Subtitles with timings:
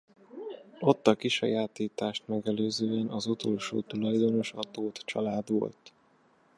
[0.79, 5.93] Ott a kisajátítást megelőzően az utolsó tulajdonos a Tóth család volt.